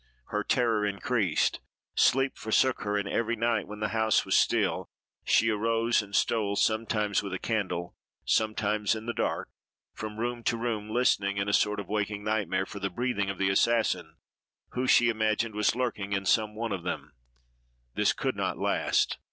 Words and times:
Her 0.29 0.43
terror 0.43 0.83
increased. 0.83 1.59
Sleep 1.93 2.35
forsook 2.35 2.81
her; 2.81 2.97
and 2.97 3.07
every 3.07 3.35
night, 3.35 3.67
when 3.67 3.81
the 3.81 3.89
house 3.89 4.25
was 4.25 4.35
still, 4.35 4.89
she 5.23 5.51
arose 5.51 6.01
and 6.01 6.15
stole, 6.15 6.55
sometimes 6.55 7.21
with 7.21 7.33
a 7.33 7.37
candle, 7.37 7.95
sometimes 8.25 8.95
in 8.95 9.05
the 9.05 9.13
dark, 9.13 9.49
from 9.93 10.17
room 10.17 10.41
to 10.45 10.57
room, 10.57 10.89
listening, 10.89 11.37
in 11.37 11.47
a 11.47 11.53
sort 11.53 11.79
of 11.79 11.87
waking 11.87 12.23
nightmare, 12.23 12.65
for 12.65 12.79
the 12.79 12.89
breathing 12.89 13.29
of 13.29 13.37
the 13.37 13.49
assassin, 13.51 14.15
who, 14.69 14.87
she 14.87 15.09
imagined, 15.09 15.53
was 15.53 15.75
lurking 15.75 16.13
in 16.13 16.25
some 16.25 16.55
one 16.55 16.71
of 16.71 16.81
them. 16.81 17.13
This 17.93 18.11
could 18.11 18.35
not 18.35 18.57
last. 18.57 19.19